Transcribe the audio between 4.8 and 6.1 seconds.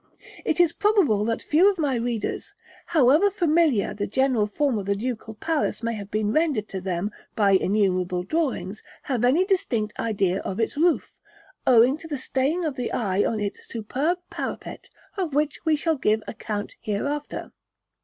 the Ducal Palace may have